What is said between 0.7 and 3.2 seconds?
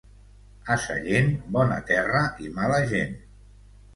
A Sallent, bona terra i mala gent.